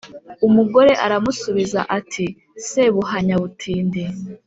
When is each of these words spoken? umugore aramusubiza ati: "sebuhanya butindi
umugore 0.47 0.91
aramusubiza 1.05 1.81
ati: 1.97 2.25
"sebuhanya 2.67 3.35
butindi 3.41 4.03